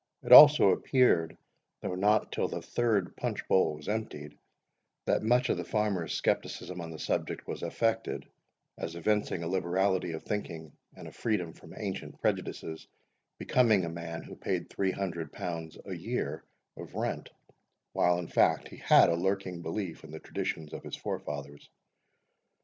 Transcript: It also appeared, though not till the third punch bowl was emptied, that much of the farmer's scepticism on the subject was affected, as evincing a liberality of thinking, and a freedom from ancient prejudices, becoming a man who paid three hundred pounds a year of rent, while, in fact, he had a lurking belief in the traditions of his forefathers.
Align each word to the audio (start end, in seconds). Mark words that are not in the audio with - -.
It 0.23 0.31
also 0.31 0.71
appeared, 0.71 1.37
though 1.81 1.93
not 1.93 2.31
till 2.31 2.47
the 2.47 2.63
third 2.63 3.15
punch 3.15 3.47
bowl 3.47 3.75
was 3.75 3.87
emptied, 3.87 4.35
that 5.05 5.21
much 5.21 5.47
of 5.49 5.57
the 5.57 5.63
farmer's 5.63 6.17
scepticism 6.23 6.81
on 6.81 6.89
the 6.89 6.97
subject 6.97 7.47
was 7.47 7.61
affected, 7.61 8.25
as 8.79 8.95
evincing 8.95 9.43
a 9.43 9.47
liberality 9.47 10.13
of 10.13 10.23
thinking, 10.23 10.71
and 10.95 11.07
a 11.07 11.11
freedom 11.11 11.53
from 11.53 11.75
ancient 11.77 12.19
prejudices, 12.19 12.87
becoming 13.37 13.85
a 13.85 13.89
man 13.89 14.23
who 14.23 14.35
paid 14.35 14.71
three 14.71 14.89
hundred 14.89 15.31
pounds 15.31 15.77
a 15.85 15.93
year 15.93 16.43
of 16.75 16.95
rent, 16.95 17.29
while, 17.93 18.17
in 18.17 18.27
fact, 18.27 18.69
he 18.69 18.77
had 18.77 19.07
a 19.07 19.13
lurking 19.15 19.61
belief 19.61 20.03
in 20.03 20.09
the 20.09 20.19
traditions 20.19 20.73
of 20.73 20.83
his 20.83 20.95
forefathers. 20.95 21.69